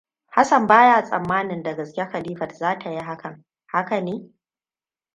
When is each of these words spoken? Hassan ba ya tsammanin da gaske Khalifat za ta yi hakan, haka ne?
Hassan 0.27 0.67
ba 0.67 0.85
ya 0.85 1.03
tsammanin 1.03 1.63
da 1.63 1.73
gaske 1.75 2.05
Khalifat 2.05 2.53
za 2.55 2.79
ta 2.79 2.91
yi 2.91 2.99
hakan, 3.01 3.45
haka 3.67 4.01
ne? 4.01 4.31